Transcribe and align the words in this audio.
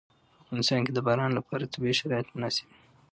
په 0.33 0.37
افغانستان 0.43 0.79
کې 0.85 0.91
د 0.93 0.99
باران 1.07 1.31
لپاره 1.39 1.71
طبیعي 1.73 1.95
شرایط 2.01 2.27
مناسب 2.35 2.65
دي. 2.71 2.79